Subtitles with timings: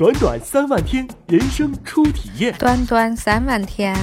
[0.00, 2.54] 短短三万天，人生初体验。
[2.58, 3.94] 短短三万天，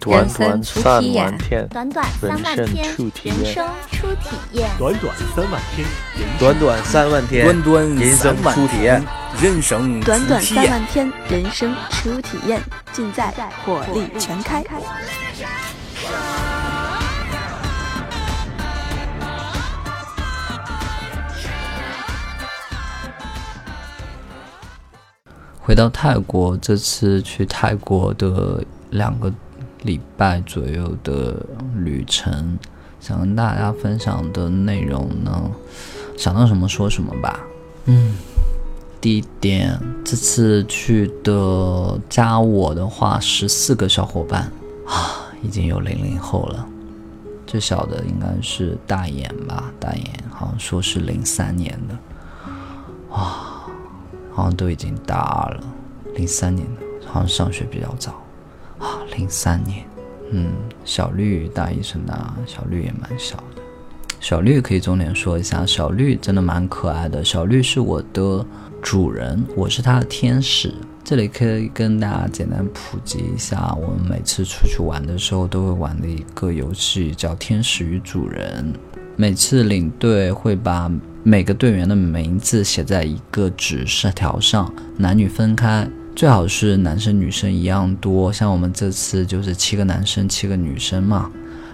[0.00, 1.38] 短人生短三初体验万。
[1.38, 4.68] 天，短短三万天人生初体验。
[4.76, 5.86] 短短三万天，
[6.18, 9.04] 人生短短三万天，短短人生三万初体验，
[9.40, 12.60] 人生短短初体验三万天，人生初体验，
[12.92, 13.32] 尽在
[13.64, 14.64] 火力全开。
[25.66, 29.32] 回到泰国，这次去泰国的两个
[29.84, 31.34] 礼拜左右的
[31.76, 32.58] 旅程，
[33.00, 35.50] 想跟大家分享的内容呢，
[36.18, 37.40] 想到什么说什么吧。
[37.86, 38.14] 嗯，
[39.00, 44.42] 第一点，这次去的加我的话，十四个小伙伴
[44.86, 46.68] 啊，已经有零零后了。
[47.46, 51.98] 最小的应该是大眼吧，大眼好像说是零三年的，
[54.34, 55.62] 好像都已经大二了，
[56.16, 58.12] 零三年的，好像上学比较早
[58.78, 59.86] 啊，零三年，
[60.32, 60.52] 嗯，
[60.84, 63.62] 小绿大一升大二，小绿也蛮小的。
[64.20, 67.24] 小绿可以重点说一下，小绿真的蛮可爱的。
[67.24, 68.44] 小绿是我的
[68.82, 70.74] 主人，我是它的天使。
[71.04, 78.72] 这里可以跟大家简单普及一下，我们每次出去玩的时候都会玩的一个游戏，叫《天使与主人》。
[79.14, 80.90] 每次领队会把
[81.26, 83.82] 每个队员的名字写在一个纸
[84.14, 88.30] 条上，男女分开，最好是男生女生一样多。
[88.30, 91.30] 像我们这次就是七个男生，七个女生嘛。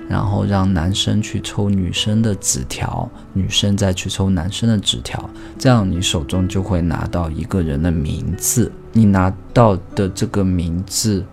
[0.08, 11.24] 然后让男生去抽女生的纸条，女生再去抽男生的纸条，这样你手中就会拿到一个人的名字，你拿到的这个名字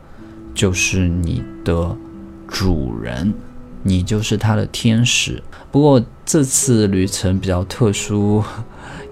[0.56, 1.96] 就是你的
[2.48, 3.34] 主人，
[3.88, 5.42] 你就是他的天使。
[5.72, 8.44] 不过这次旅程比较特殊，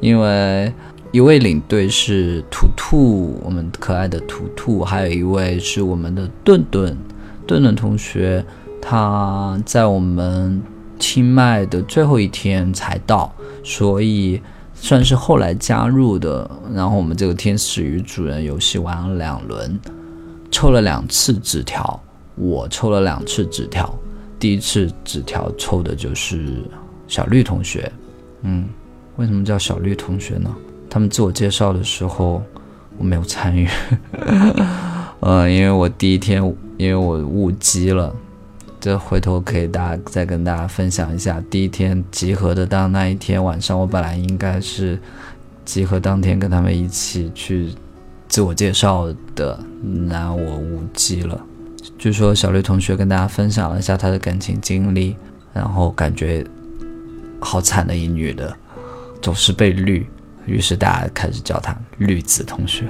[0.02, 0.72] 因为
[1.12, 6.98] 一位领队是图图，我们可爱的图图，还有一位是我们的顿顿，
[7.48, 8.46] 顿顿同学。
[8.88, 10.62] 他在我们
[11.00, 13.34] 清迈的最后一天才到，
[13.64, 14.40] 所以
[14.76, 16.48] 算是后来加入的。
[16.72, 19.80] 然后我们这个天使与主人游戏玩了两轮，
[20.52, 22.00] 抽了两次纸条，
[22.36, 23.92] 我抽了两次纸条。
[24.46, 26.62] 第一次纸条抽的就是
[27.08, 27.92] 小绿同学，
[28.44, 28.70] 嗯，
[29.16, 30.56] 为什么叫小绿同学呢？
[30.88, 32.44] 他们自我介绍的时候
[32.96, 33.68] 我没有参与，
[35.20, 36.44] 呃，因为我第一天
[36.78, 38.16] 因为我误机了。
[38.80, 45.00] 这回头可以大家再跟大家分享一下，第一天集合的当那一天晚上，我本来应该是
[45.66, 47.72] 集合当天跟他们一起去
[48.28, 51.44] 自我介绍的，那我误机了。
[51.98, 55.16] 据说小绿同学跟大家分享了一下他的感情经历，
[55.54, 56.46] 然后感觉
[57.40, 58.56] 好惨的一女的，
[59.22, 60.06] 总是被绿，
[60.46, 62.86] 于是大家开始叫她绿子同学。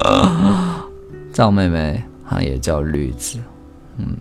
[1.32, 3.38] 赵妹妹好像也叫绿子，
[3.98, 4.16] 嗯。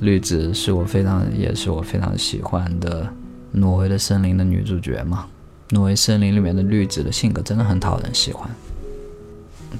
[0.00, 3.04] 绿子是我非常，也是我非常喜欢的
[3.50, 5.26] 《挪威的森林》的女主角嘛。
[5.72, 8.48] 挪威森林里面的绿子的性格真的很讨人喜欢。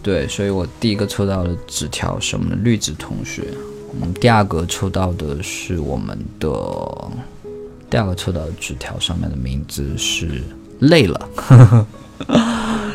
[0.02, 3.44] 对，所以我第一个抽到的纸条是我们的绿子同学。
[4.00, 6.48] 嗯，第二个抽到的是我们的，
[7.90, 10.42] 第二个抽到的纸条上面的名字是
[10.78, 11.28] 累了。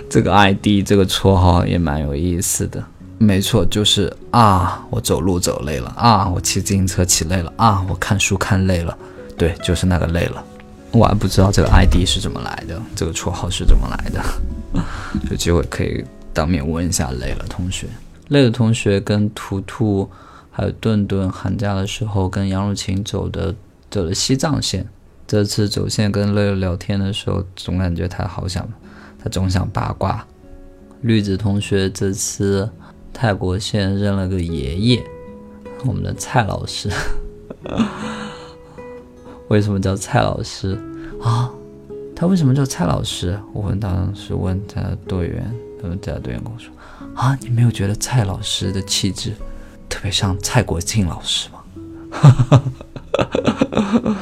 [0.09, 2.83] 这个 ID 这个绰号也蛮有意思的。
[3.17, 8.97] 没错，就是啊，我走路走累了啊，我骑自行车骑累了啊，我看书看累了，
[9.37, 10.43] 对，就是那个累了。
[10.91, 14.23] 我还不知道这个 ID 是怎么来的，这个绰号是怎么来的，
[15.31, 16.03] 有机会可以
[16.35, 17.87] 当面问一下累了同学。
[18.27, 20.07] 累了同学跟图图
[20.51, 23.55] 还有顿顿寒假的时候跟杨汝晴走的
[23.89, 24.85] 走的西藏线，
[25.25, 28.67] 这次走线跟累了聊天的时候，总感觉他好想，
[29.17, 30.27] 他总想八卦。
[31.01, 32.69] 绿子同学这次。
[33.17, 35.01] 泰国线认了个爷爷，
[35.85, 36.89] 我们的蔡老师。
[39.47, 40.77] 为什么叫蔡老师
[41.21, 41.49] 啊？
[42.13, 43.39] 他为什么叫蔡老师？
[43.53, 45.49] 我问当时问他的队员，
[45.85, 46.73] 他们家队员跟我说
[47.15, 49.33] ：“啊，你没有觉得蔡老师的气质
[49.87, 51.63] 特别像蔡国庆老师吗？”
[52.09, 54.17] 哈哈哈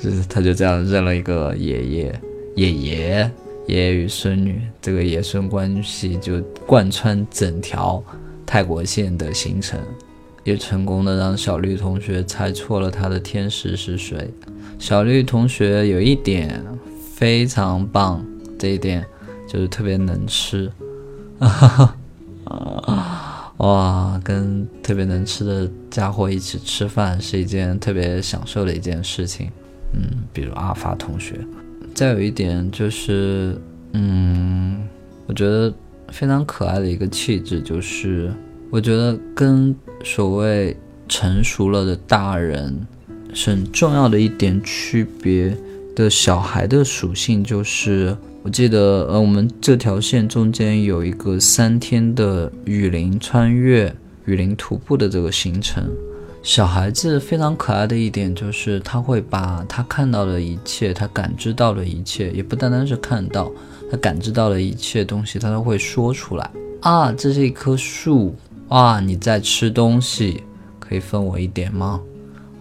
[0.00, 2.20] 就是他就这样认了一个爷爷，
[2.56, 3.30] 爷爷，
[3.66, 8.02] 爷爷与孙女这个爷孙关系就贯穿整条。
[8.46, 9.80] 泰国线的行程，
[10.44, 14.28] 也成功的让小绿同学猜错了他的天使是谁。
[14.78, 16.62] 小绿同学有一点
[17.14, 18.24] 非常棒，
[18.58, 19.04] 这一点
[19.48, 20.70] 就是特别能吃。
[21.48, 21.96] 哈
[22.44, 29.50] 哈哇，跟特别能吃的家伙一起吃饭是一件特别享受的一件事情。
[29.92, 31.38] 嗯，比如阿发同学。
[31.94, 33.60] 再有一点就是，
[33.92, 34.86] 嗯，
[35.26, 35.72] 我觉得。
[36.08, 38.30] 非常可爱的一个气质，就是
[38.70, 39.74] 我觉得跟
[40.04, 40.76] 所谓
[41.08, 42.86] 成熟了的大人
[43.32, 45.56] 是很重要的一点区别
[45.96, 53.94] 的小孩的属性，就是我记得呃，我们这条线中间有一个三天的雨林穿越、
[54.24, 55.88] 雨林徒步的这个行程。
[56.42, 63.48] 小孩子非常可爱的一点就是他会把他看到的一切，他感知到的一切，也不单单是看到。
[63.88, 66.50] 他感知到的一切东西，他都会说出来
[66.80, 67.12] 啊！
[67.12, 68.34] 这是一棵树
[68.68, 68.98] 哇！
[68.98, 70.42] 你在吃东西，
[70.80, 72.00] 可以分我一点吗？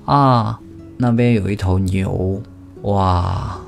[0.06, 0.60] 啊，
[0.98, 2.39] 那边有一头牛
[2.84, 3.60] 哇！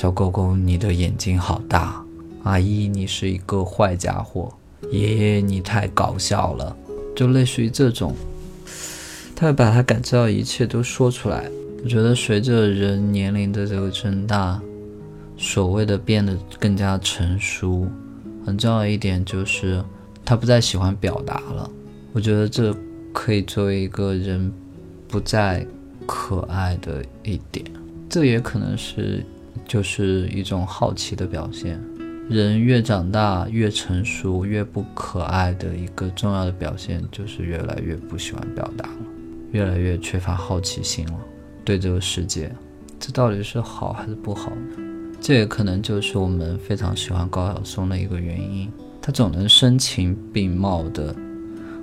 [0.00, 2.00] 小狗狗，你的眼睛好大！
[2.44, 4.48] 阿姨，你是一个坏家伙！
[4.92, 6.76] 爷爷，你太搞笑了！
[7.16, 8.14] 就类似于这种，
[9.34, 11.50] 他会把他感知到一切都说出来。
[11.82, 14.62] 我觉得随着人年龄的这个增大。
[15.36, 17.88] 所谓的变得更加成熟，
[18.46, 19.82] 很重要一点就是
[20.24, 21.68] 他不再喜欢表达了。
[22.12, 22.72] 我觉得这
[23.12, 24.52] 可以作为一个人
[25.08, 25.66] 不再
[26.06, 27.66] 可爱的一点，
[28.08, 29.26] 这也可能是
[29.68, 31.80] 就是一种好奇的表现。
[32.28, 38.96] 人越长大越成熟越不可爱的一个重要的表现就是越来越不喜欢表达了，
[39.52, 41.14] 越来越缺乏好奇心了。
[41.64, 42.50] 对这个世界，
[42.98, 44.82] 这到底是好还是不好呢？
[45.20, 48.70] 这也可能就是我们非常喜欢高晓松的一个原因，
[49.02, 51.14] 他总能声情并茂的，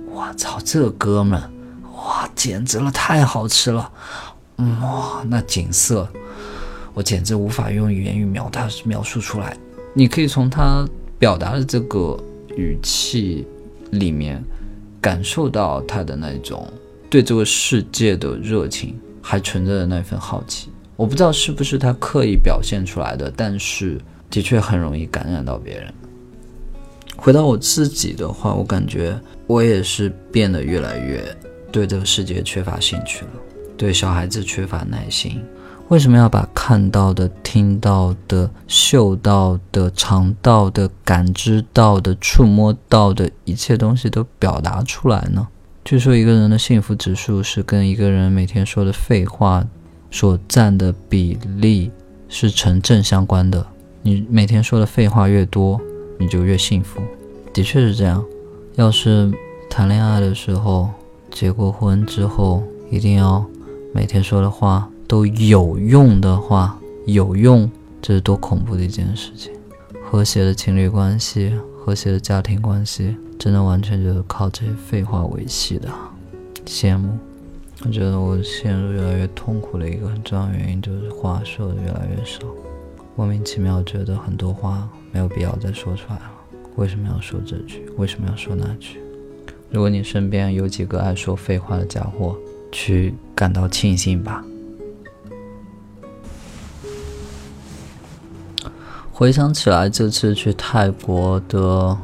[0.08, 1.40] 我操，这哥们，
[1.94, 3.92] 哇，简直了，太好吃了，
[4.56, 6.08] 哇，那景色，
[6.96, 9.54] 我简直无法用语言语描他描述出来。
[9.92, 10.82] 你可以从他
[11.18, 12.18] 表达的这个
[12.56, 13.46] 语气
[13.90, 14.42] 里面，
[14.98, 16.66] 感受到他的那种
[17.10, 20.70] 对这个世界的热情，还存着的那份好奇。
[20.96, 24.00] 我不知道是不是他刻意表现出来的，但是
[24.30, 25.92] 的确很容易感染到别人。
[27.14, 31.22] 回到我自己的话，我感觉我也是变得越来越
[31.70, 33.32] 对这个世界缺乏兴趣了，
[33.76, 35.42] 对小孩子缺乏耐心。
[35.88, 45.46] 为什么要把看到的、听到的、嗅到的、尝到的、感知到的、触摸到的一切东西都表达出来呢？
[45.84, 49.64] 据说一个人的幸福指数是跟一个人每天说的废话。
[50.08, 51.90] 所占的比例
[52.28, 53.66] 是成正相关的。
[54.02, 55.78] 你每天说的废话越多，
[56.16, 57.02] 你就越幸福。
[57.52, 58.24] 的确是这样。
[58.76, 59.30] 要是
[59.68, 60.88] 谈恋爱的时候，
[61.30, 63.44] 结过婚之后，一定要
[63.92, 67.70] 每天说的话都有用的话，有用，
[68.02, 69.52] 这是多恐怖的一件事情。
[70.02, 75.88] 和谐的情侣关系，和谐的家庭关系，真的完全就是靠这些废话维系的。
[76.64, 77.16] 羡慕。
[77.84, 82.40] 我觉得我陷入越来越痛苦的一个很重要原因就是话说的越来越少，
[83.14, 86.32] 莫名其妙觉得很多话没有必要再说出来了。
[86.76, 87.84] 为什么要说这句？
[87.98, 88.98] 为什么要说那句？
[89.70, 92.34] 如果你身边有几个爱说废话的家伙，
[92.72, 94.42] 去感到庆幸吧。
[99.18, 101.96] 回想起来，这次去泰国的，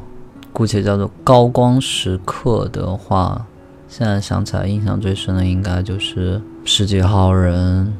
[0.51, 3.45] 姑且叫做高光时刻的话。
[3.87, 7.93] 现在想起来，印象最深的应该就是十几号人，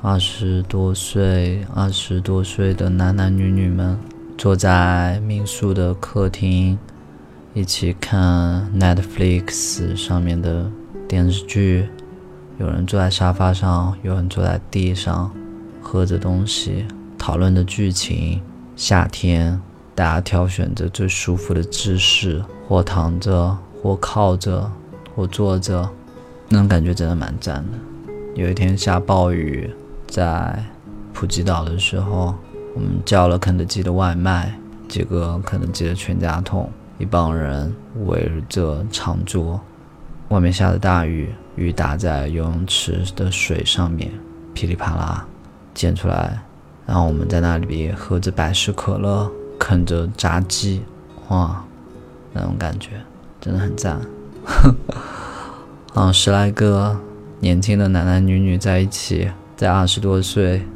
[0.00, 3.98] 二十多岁、二十多岁的男男女女们
[4.38, 6.78] 坐在民宿的客厅，
[7.52, 10.70] 一起看 Netflix 上面的
[11.06, 11.86] 电视剧。
[12.58, 15.30] 有人坐在沙发上，有人坐在地上，
[15.82, 16.86] 喝着东西，
[17.18, 18.40] 讨论的剧情。
[18.76, 19.60] 夏天，
[19.94, 24.70] 大家挑选着最舒服的姿势，或躺着，或靠着。
[25.16, 25.88] 或坐着，
[26.48, 27.78] 那种感觉真的蛮赞的。
[28.34, 29.72] 有一天下暴雨，
[30.08, 30.60] 在
[31.12, 32.34] 普吉岛的时候，
[32.74, 34.52] 我们叫了肯德基的外卖，
[34.88, 37.72] 几个肯德基的全家桶，一帮人
[38.06, 39.60] 围着长桌，
[40.30, 44.10] 外面下着大雨，雨打在游泳池的水上面，
[44.52, 45.24] 噼里啪啦
[45.74, 46.42] 溅出来，
[46.86, 50.82] 然后我们在那里喝着百事可乐，啃着炸鸡，
[51.28, 51.64] 哇，
[52.32, 52.90] 那种感觉
[53.40, 54.00] 真的很赞。
[55.94, 57.00] 啊，十来个
[57.40, 60.66] 年轻的男男女女在一起，在二十多岁，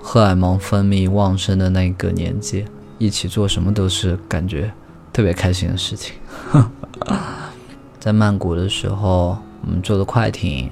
[0.00, 2.64] 荷尔蒙分泌旺盛的那个年纪，
[2.98, 4.72] 一起做什么都是感觉
[5.12, 6.14] 特别开心的事情。
[8.00, 10.70] 在曼谷的时候，我们坐的快艇，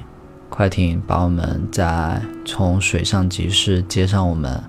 [0.48, 4.62] 快艇把我们在从水上集市接上我们，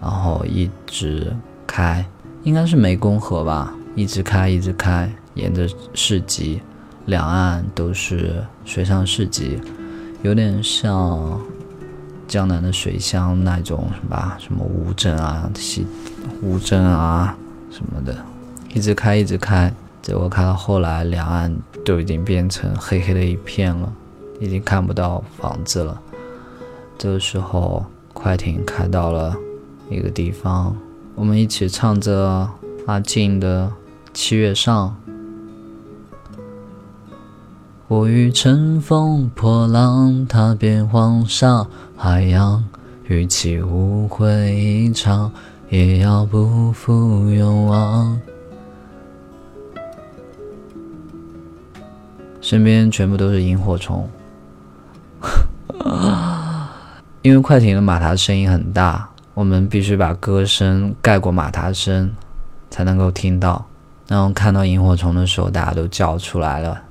[0.00, 1.34] 然后一直
[1.66, 2.04] 开，
[2.42, 6.60] 应该是湄公河吧，一直开，一直开，沿着市集。
[7.06, 9.58] 两岸都是水上市集，
[10.22, 11.40] 有点像
[12.28, 15.84] 江南的水乡那种什么什么乌镇啊、西
[16.42, 17.36] 乌镇啊
[17.70, 18.16] 什么的，
[18.74, 21.52] 一直开，一直开，结果开到后来，两岸
[21.84, 23.92] 都已经变成黑黑的一片了，
[24.38, 26.00] 已经看不到房子了。
[26.96, 29.34] 这个时候，快艇开到了
[29.90, 30.76] 一个地方，
[31.16, 32.48] 我们一起唱着
[32.86, 33.66] 阿静的
[34.14, 34.96] 《七月上》。
[37.88, 41.66] 我欲乘风破浪，踏遍黄沙
[41.96, 42.64] 海洋，
[43.08, 45.32] 与其误会一场，
[45.68, 48.16] 也要不负勇往。
[52.40, 54.08] 身边全部都是萤火虫，
[57.22, 59.09] 因为快艇的马达声音很大，
[59.40, 62.14] 我们必须把歌声盖过马达声，
[62.68, 63.64] 才能够听到。
[64.06, 66.82] 然后看到萤火虫的时候，大家都叫出来了。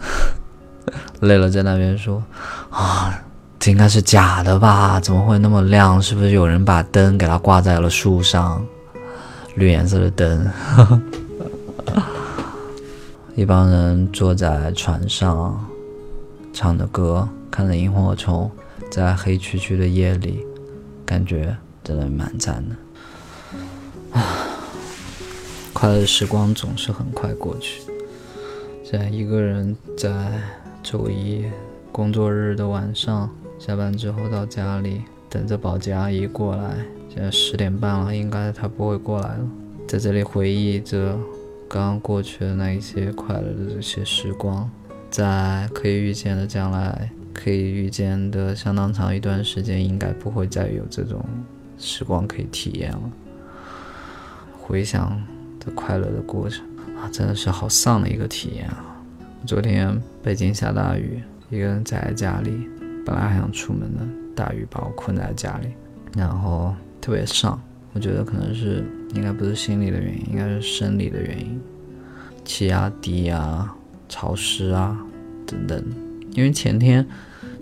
[1.20, 2.24] 累了，在那边说
[2.72, 3.22] ：“啊，
[3.58, 4.98] 这应该是假的吧？
[4.98, 6.00] 怎么会那么亮？
[6.00, 8.64] 是不是有人把灯给它挂在了树上？
[9.54, 10.50] 绿颜色的灯。
[13.36, 15.62] ”一帮人坐在船上，
[16.54, 18.50] 唱着歌，看着萤火虫，
[18.90, 20.42] 在黑黢黢的夜里，
[21.04, 22.76] 感觉真的蛮赞的。
[24.18, 24.22] 啊，
[25.72, 27.82] 快乐的时光总是很快过去。
[28.84, 30.40] 现在一个人在
[30.82, 31.44] 周一
[31.90, 36.76] 工作日的晚上下班之后到家里，等着保洁阿姨过来。
[37.12, 39.48] 现在十点半了，应该她不会过来了。
[39.86, 41.18] 在这里回忆着
[41.68, 44.68] 刚刚过去的那一些快乐的这些时光，
[45.10, 51.22] 在可以预见的将来，可以预见的相当长一段时间，应该不会再有这种
[51.76, 53.12] 时光可以体验了。
[54.58, 55.20] 回想
[55.60, 56.64] 这快乐的过程
[56.96, 57.10] 啊。
[57.12, 58.96] 真的是好丧的一个体验啊！
[59.44, 62.66] 昨天北京下大雨，一个人宅在家里，
[63.04, 64.00] 本来还想出门的，
[64.34, 65.68] 大雨把我困在家里，
[66.16, 67.60] 然后特别丧。
[67.92, 71.60] 我觉得可能是应该不是心理的原因，应该是生理的原因，
[72.44, 73.76] 气压低啊，
[74.08, 74.98] 潮湿啊
[75.46, 76.03] 等等。
[76.34, 77.06] 因为前天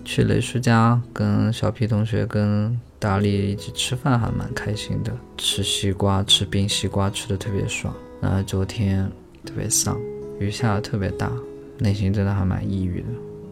[0.03, 7.93] 去雷叔家跟小皮同学跟大力一起吃饭，还蛮开心的，吃西瓜，吃冰西瓜，吃的特别爽。
[8.21, 9.09] 然后昨天。
[9.45, 9.99] 特别丧，
[10.39, 11.29] 雨下的特别大，
[11.77, 13.07] 内心真的还蛮抑郁的。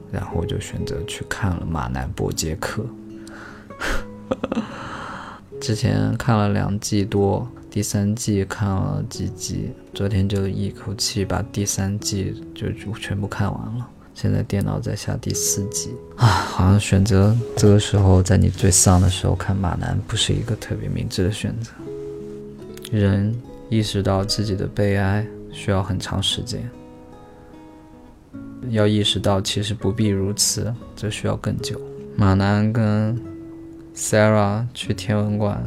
[0.09, 2.85] 然后我就选择去看了《马南波杰克》，
[5.59, 13.89] 之前看了两季多，第三季看了几集，昨天就一口气把第三季就全部看完了。
[14.21, 21.71] 现在电脑在下第四集啊，好像选择这个时候在你最丧的时候看马南，不是一个特别明智的选择。
[22.91, 23.35] 人
[23.67, 25.25] 意识到自己的悲哀。
[25.53, 26.69] 需要很长时间，
[28.69, 31.77] 要意识到其实不必如此，这需要更久。
[32.15, 33.19] 马南跟
[33.93, 35.61] Sarah 去天文馆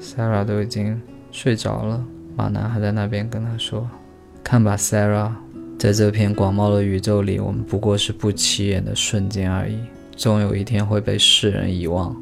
[0.00, 2.04] ，Sarah 都已经睡着了，
[2.36, 3.90] 马南还在那边跟他说
[4.44, 5.32] ：“看吧，Sarah，
[5.78, 9.78] 在这片广袤的宇宙里，我们不过是不起眼的瞬间而已，
[10.16, 12.14] 终有一天会被世人遗忘。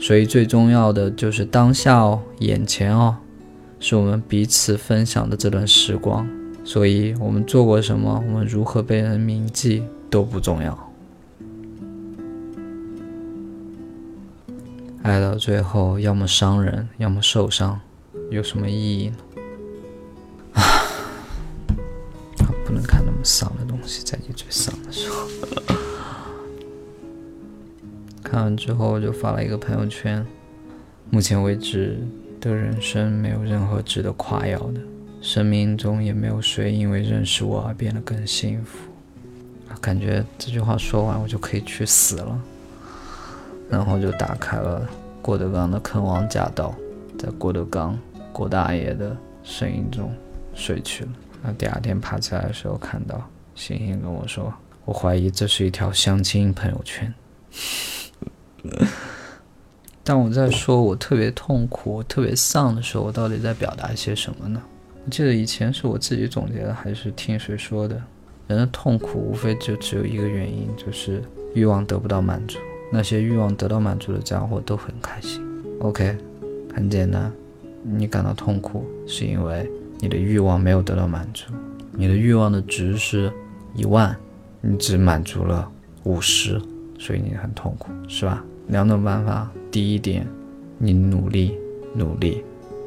[0.00, 3.16] 所以最重要的就是当下哦，眼前哦。”
[3.82, 6.28] 是我们彼此分享的这段时光，
[6.64, 10.92] 所以我们做过什么，我们如何被人铭记都不重要。
[15.02, 17.80] 爱到最后，要么伤人，要么受伤，
[18.30, 19.16] 有什么意义呢？
[23.24, 25.28] 丧的东西，在你最丧的时候。
[28.22, 30.24] 看完之后，就发了一个朋友圈。
[31.10, 31.98] 目前为止。
[32.40, 34.80] 的人生没有任何值得夸耀的，
[35.20, 38.78] 生命中也没有谁因为认识我而变得更幸福。
[39.78, 42.40] 感觉这句话说完，我就可以去死了。
[43.68, 44.88] 然后就打开了
[45.20, 46.74] 郭德纲的《坑王驾到》，
[47.18, 47.98] 在郭德纲
[48.32, 50.10] 郭大爷的声音中
[50.54, 51.10] 睡去了。
[51.42, 54.52] 那第二天爬起来的时候，看到星星跟我说
[54.84, 57.12] ：“我怀疑这是一条相亲朋友圈。”
[60.04, 64.60] 当我在说我特别痛苦、我特别丧的时候，我到底在表达一些什么呢？
[65.04, 68.02] 我记得以前是我自己总结的，还是听谁说的？
[68.48, 71.22] 人的痛苦无非就只有一个原因，就是
[71.54, 72.58] 欲望得不到满足。
[72.92, 75.40] 那些欲望得到满足的家伙都很开心。
[75.80, 76.18] OK，
[76.74, 77.32] 很简单，
[77.84, 79.70] 你感到痛苦是因为
[80.00, 81.52] 你的欲望没有得到满足，
[81.92, 83.30] 你的欲望的值是
[83.74, 84.16] 一万，
[84.60, 85.70] 你只满足了
[86.04, 86.60] 五十，
[86.98, 88.42] 所以你很痛苦，是吧？
[88.68, 89.50] 两种办法。
[89.70, 90.26] 第一点，
[90.78, 91.56] 你努力
[91.94, 92.42] 努力，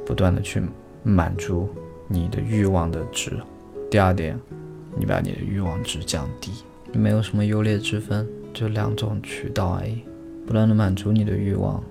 [0.06, 0.62] 不断的去
[1.04, 1.70] 满足
[2.08, 3.32] 你的欲望的值。
[3.90, 4.38] 第二点，
[4.98, 6.52] 你把你的欲望值降低，
[6.92, 10.02] 没有什么优劣之分，就两种渠道而已。
[10.46, 11.82] 不断的满足你的欲望，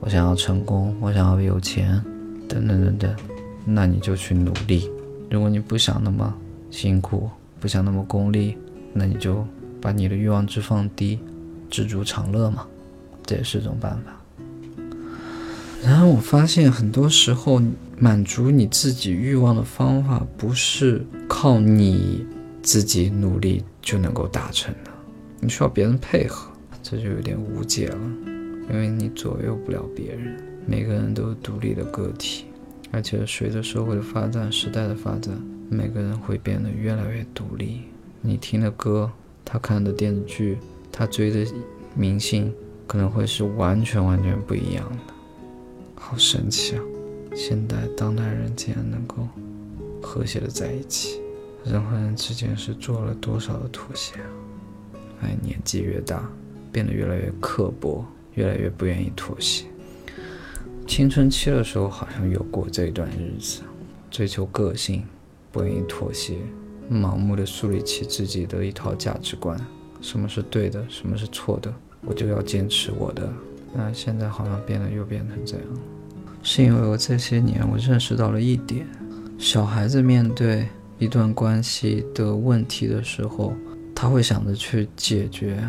[0.00, 2.00] 我想要成功，我想要有钱，
[2.48, 3.16] 等等等等，
[3.68, 4.88] 那你就去努力，
[5.28, 6.32] 如果你不想那么
[6.70, 8.56] 辛苦，不想那么功利，
[8.92, 9.44] 那你就
[9.80, 11.18] 把你的欲望值放低，
[11.68, 12.64] 知足常乐嘛，
[13.24, 14.12] 这也是种办法。
[15.82, 17.60] 然后我发现，很多时候
[17.98, 22.24] 满足你自己欲望的方法，不是靠你
[22.62, 24.90] 自己努力就能够达成的，
[25.40, 26.50] 你需要别人配合，
[26.82, 27.98] 这就有点无解了，
[28.70, 30.36] 因为你左右不了别人。
[30.66, 32.46] 每个人都是独立的个体，
[32.92, 35.34] 而且随着社会的发展、时代的发展，
[35.68, 37.82] 每个人会变得越来越独立。
[38.20, 39.10] 你听的歌，
[39.44, 40.58] 他看的电视剧，
[40.90, 41.52] 他追的
[41.94, 42.52] 明星，
[42.86, 45.14] 可能会是完全完全不一样的。
[45.94, 46.82] 好神奇啊！
[47.34, 49.28] 现代当代人竟然能够
[50.00, 51.20] 和谐的在一起，
[51.64, 54.28] 人和人之间是做了多少的妥协啊！
[55.22, 56.22] 哎，年纪越大，
[56.72, 59.66] 变得越来越刻薄，越来越不愿意妥协。
[60.86, 63.62] 青春期的时候好像有过这一段日子，
[64.10, 65.02] 追求个性，
[65.50, 66.36] 不愿意妥协，
[66.90, 69.58] 盲目的树立起自己的一套价值观，
[70.00, 73.28] 什么是对的，什么是错的，我就要坚持我的。
[73.74, 75.66] 那现在好像变得又变成这样。
[76.42, 78.86] 是因为我这些年我认识到了一点：
[79.36, 83.52] 小孩子面对一段关系的问题的时候，
[83.94, 85.62] 他会想着去解决。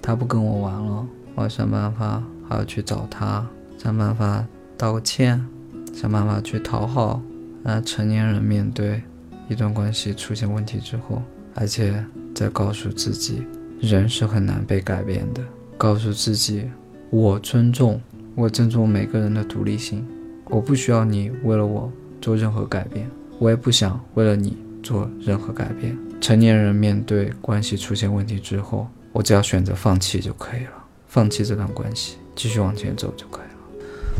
[0.00, 3.46] 他不跟我玩了，我要想办法，还要去找他，
[3.84, 4.42] 想办法
[4.78, 5.44] 道个歉，
[5.92, 7.20] 想办法去讨好。
[7.62, 9.02] 那成年人面对
[9.46, 11.22] 一段关系出现问题之后，
[11.54, 12.02] 而且
[12.34, 13.46] 在告诉自己，
[13.82, 15.42] 人是很难被改变的，
[15.76, 16.70] 告诉自己，
[17.10, 18.00] 我尊重，
[18.34, 20.02] 我尊重每个人的独立性。
[20.46, 23.06] 我不需要你为了我做任何改变，
[23.38, 25.94] 我也不想为了你做任何改变。
[26.22, 33.53] 成年人面对关系出现问题之后，我只要选择放弃就可以了，放弃这段关系，继续往前走就可以了。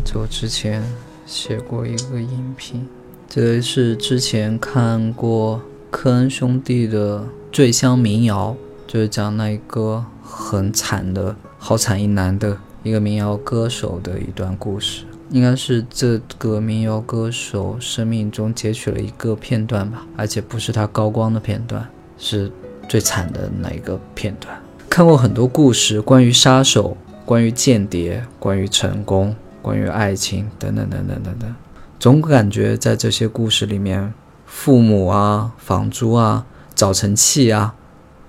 [0.02, 0.82] 就我之前
[1.26, 2.88] 写过一个影评，
[3.28, 5.60] 这是之前看过
[5.90, 7.20] 科恩兄弟的
[7.52, 8.56] 《醉乡民谣》，
[8.92, 15.04] 就是讲那一个很惨的好惨一男的一个民谣歌手的一段故事。
[15.30, 22.52] 应该是这个民谣歌手生命中截取了一个片段吧，而且不是他高光的片段，是
[22.88, 24.54] 最惨的那一个片段。
[24.88, 31.54] 看过很多故事，关于杀手，关于间谍，关于成功，关于爱情，等等等等等等，
[31.98, 34.12] 总感觉在这些故事里面，
[34.44, 37.74] 父母啊、房租啊、早晨气啊、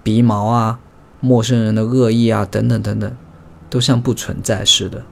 [0.01, 0.79] 鼻毛啊、
[1.19, 3.11] 陌生人的恶意啊，等等等等，
[3.69, 5.03] 都像不存在似的。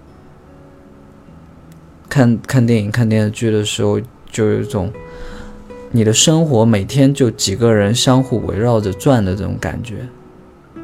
[2.07, 3.99] 看看电影、看电视剧的时候，
[4.31, 4.93] 就有一种
[5.91, 10.07] 你的生活每天就几个人相互围绕着转的这种感觉，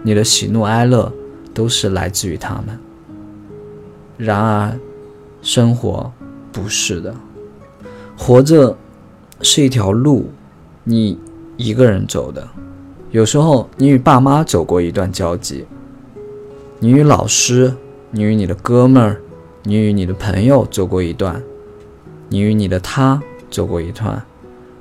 [0.03, 1.13] 你的喜怒哀乐
[1.53, 2.77] 都是来自于他们。
[4.17, 4.77] 然而，
[5.41, 6.11] 生活
[6.51, 7.15] 不是的，
[8.17, 8.75] 活着
[9.41, 10.29] 是一条路，
[10.83, 11.17] 你
[11.57, 12.47] 一个人走的。
[13.11, 15.65] 有时候，你与爸妈走过一段交集，
[16.79, 17.73] 你与老师，
[18.11, 19.21] 你与你的哥们儿。
[19.63, 21.43] 你与你的朋友走过一段，
[22.29, 23.21] 你与你的他
[23.51, 24.23] 走过一段，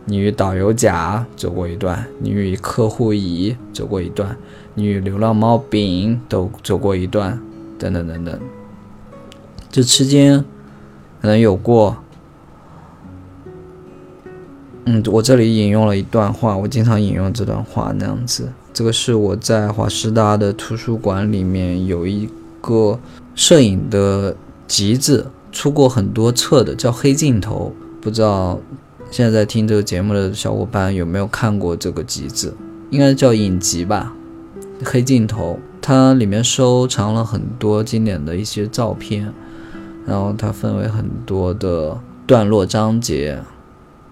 [0.05, 4.37] 你与导游甲走过一段，你与客户乙走过一段，
[4.75, 7.38] 你与流浪猫丙都走过一段，
[7.77, 8.40] 等等等等。
[9.79, 10.45] 这期间
[11.23, 11.99] 可能有过，
[14.87, 18.49] 嗯，我这里引用了一段话，我经常引用这段话那样子。
[18.75, 22.29] 这个是我在华师大的图书馆里面有一
[22.61, 22.99] 个
[23.37, 24.35] 摄影的。
[24.67, 28.59] 集子出过很多册的，叫《黑镜头》，不知道
[29.12, 32.53] 现在在听这个节目的小伙伴有没有看过这个集子？
[32.91, 34.12] 应该叫影集吧，
[34.85, 35.55] 《黑镜头》。
[35.81, 39.33] 它里面收藏了很多经典的一些照片，
[40.09, 43.38] 然后它分为很多的段落章节，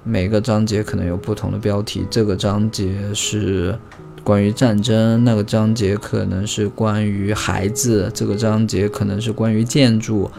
[0.05, 2.07] 每个章节可能有不同的标题。
[2.11, 3.75] 这个章节是
[4.23, 10.31] 关于战争，那个章节可能是关于孩子，这个章节可能是关于建筑。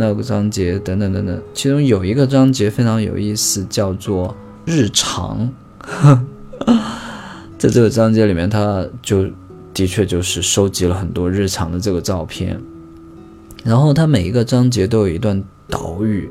[0.00, 5.50] 那个章节等等等等，其中有一个章节非常有意思，叫做日常。
[7.58, 9.26] 在这个章节里面，他就
[9.74, 12.60] 的确就是收集了很多日常的这个照片，
[13.64, 16.30] 然后他每一个章节都有一段导语，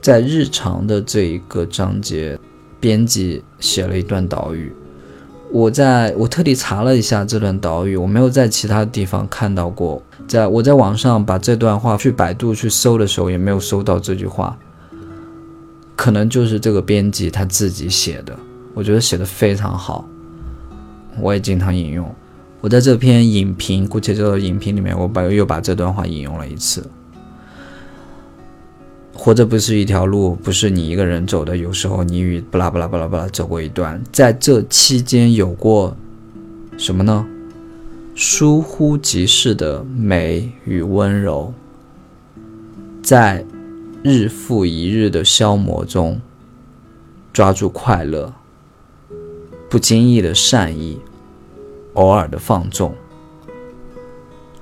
[0.00, 2.38] 在日常的这一个章节，
[2.78, 4.72] 编辑写了一段导语。
[5.50, 10.02] 我在我特地查了一下这段导语，我没有在其他地方看到过。
[10.26, 14.56] 在我在网上把这段话去百度去搜的时候，也没有搜到这句话。
[15.96, 18.38] 可能就是这个编辑他自己写的，
[18.74, 20.06] 我觉得写的非常好，
[21.18, 22.14] 我也经常引用。
[22.60, 26.84] 我在这篇影评，姑且叫做影评里面，我把又把这段话引用了一次。
[29.14, 31.56] 活着不是一条路，不是你一个人走的。
[31.56, 35.96] 有时候你与巴拉巴拉巴拉巴拉走过一段，在这期间有过
[36.76, 37.26] 什么呢？
[38.14, 41.52] 疏忽即逝的美与温柔，
[43.00, 43.44] 在
[44.02, 46.20] 日复一日的消磨中
[47.32, 48.32] 抓住快乐，
[49.68, 50.98] 不经意的善意，
[51.98, 52.94] 偶尔的放纵，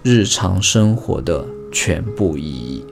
[0.02, 2.82] 日常生活的全部意义。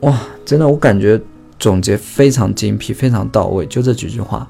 [0.00, 1.18] 哇，真的，我感觉
[1.58, 4.46] 总结非常精辟，非常到位，就这几句话：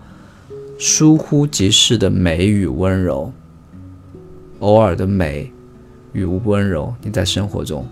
[0.79, 3.33] 疏忽即逝的美与温柔，
[4.59, 5.53] 偶尔的美
[6.13, 7.87] 与温柔，你在生活中，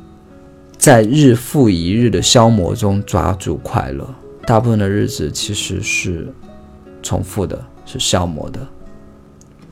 [0.77, 4.13] 在日复一日的消磨中抓住快乐。
[4.45, 6.35] 大部分的日子其实是
[7.01, 8.67] 重复的，是消磨的。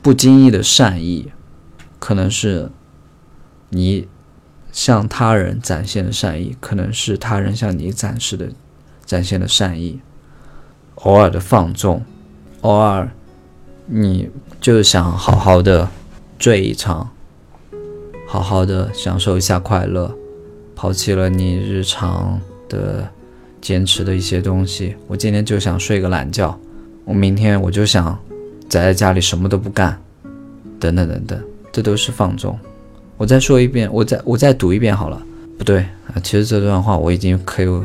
[0.02, 1.32] 不经意的善意，
[1.98, 2.70] 可能是
[3.70, 4.08] 你。
[4.70, 8.50] 向他人展现的善意，可能是他人向你展示的、
[9.04, 9.98] 展现的善意。
[10.96, 12.04] 偶尔的放纵，
[12.60, 13.10] 偶尔
[13.86, 14.28] 你
[14.60, 15.88] 就是想好好的
[16.38, 17.10] 醉一场，
[18.28, 20.14] 好好的享受一下快乐，
[20.76, 23.10] 抛弃了你日常的
[23.60, 24.94] 坚持的一些东西。
[25.08, 26.60] 我今天就想睡个懒觉，
[27.04, 28.16] 我明天我就想
[28.68, 29.98] 宅在家里什么都不干，
[30.78, 32.58] 等等等等，这都是放纵。
[33.16, 35.20] 我再说一遍，我再我再读一遍好了。
[35.56, 37.82] 不对啊，其实这段话我已经可以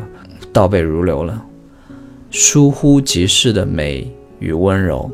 [0.52, 1.44] 倒背如流了。
[2.30, 5.10] 疏忽即逝的美与温柔，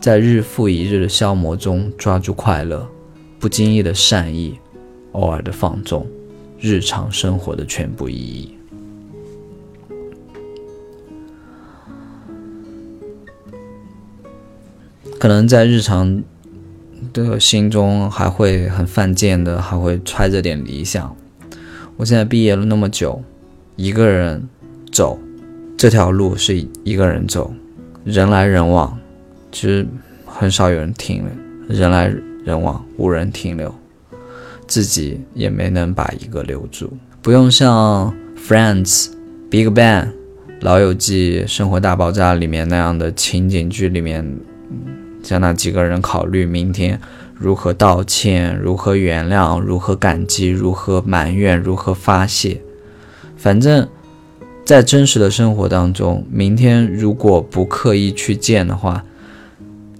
[0.00, 2.88] 在日复一日的消磨中抓住快乐，
[3.38, 4.58] 不经意的善意，
[5.12, 6.06] 偶尔的放纵，
[6.58, 8.55] 日常生活的全部意义。
[15.26, 16.22] 可能在日常。
[17.12, 21.16] 的心中还会很犯贱的，还会揣着点理想。
[21.96, 23.20] 我现在毕业了那么久，
[23.74, 24.48] 一个人
[24.92, 25.18] 走
[25.76, 27.52] 这条路是一个人走，
[28.04, 28.96] 人来人往，
[29.50, 29.84] 其实
[30.24, 31.76] 很少有人停留。
[31.76, 32.06] 人来
[32.44, 33.74] 人往，无人停留，
[34.68, 36.92] 自己也没能把一个留住。
[37.20, 38.14] 不用像
[38.48, 39.06] 《Friends》
[39.50, 40.04] 《Big Bang》
[40.60, 44.24] 《老友记》《生活大爆炸》里面那样的情景剧里面。
[44.70, 47.00] 嗯向那几个人考虑明天
[47.34, 52.62] 如何道歉，如何原谅，如何感激，如何埋怨，如何发泄。
[53.36, 53.86] 反正，
[54.64, 59.04] 在真实的生活当中，明天如果不刻意去见的话，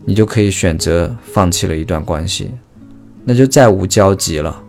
[0.04, 2.52] 你就可以选择放弃了一段关系，
[3.24, 4.62] 那就再无交集了。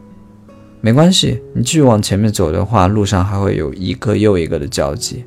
[0.82, 5.24] 没关系，你继续往前面走的话，路上还会有一个又一个的交集，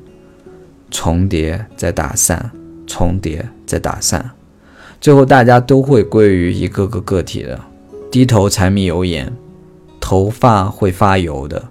[0.91, 2.51] 重叠再打散，
[2.85, 4.29] 重叠再打散。
[5.01, 7.59] 最后，大家都会归于一个个个体的，
[8.11, 9.33] 低头柴米油盐，
[9.99, 11.67] 头发会发油的，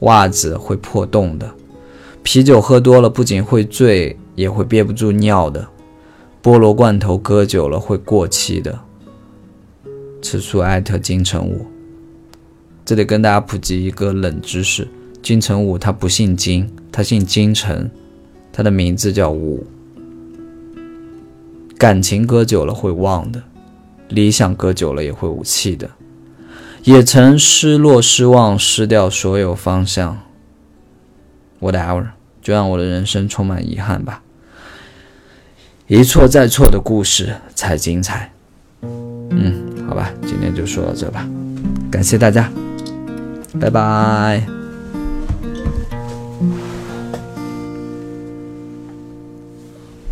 [0.00, 1.48] 袜子会破洞的，
[2.24, 5.64] 啤酒喝多了不仅会醉，也会憋不住尿的，
[6.42, 8.76] 菠萝罐头搁久了会过期的。
[10.20, 11.64] 此处艾特金城武，
[12.84, 14.88] 这里跟大家普及一个冷知识：
[15.22, 17.88] 金城武他不姓金，他姓金城，
[18.52, 19.64] 他的名字叫武。
[21.78, 23.42] 感情搁久了会忘的，
[24.08, 25.90] 理想搁久了也会无气的，
[26.82, 30.18] 也曾失落、失望、失掉所有方向。
[31.60, 32.08] Whatever，
[32.42, 34.22] 就让我的人生充满遗憾吧。
[35.86, 38.32] 一错再错的故事才精彩。
[38.82, 41.28] 嗯，好吧，今天就说到这吧，
[41.90, 42.50] 感谢大家，
[43.60, 44.63] 拜拜。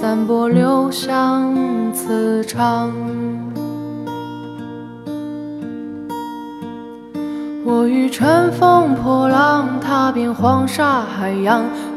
[0.00, 1.52] 散播留香
[1.92, 2.92] 磁场。
[7.64, 11.64] 我欲乘风破浪，踏遍黄沙海洋，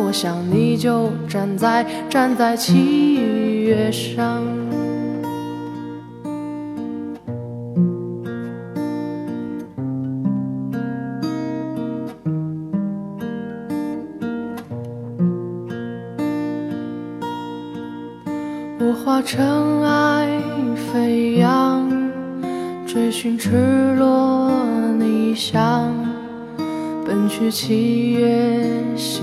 [0.00, 3.90] 我想你就站在站在七月。
[3.90, 4.42] 上。
[18.80, 20.40] 我化尘埃
[20.92, 21.90] 飞扬，
[22.86, 23.50] 追寻赤
[23.96, 24.50] 裸
[24.98, 25.92] 逆翔，
[27.04, 28.64] 奔去七月
[28.96, 29.22] 心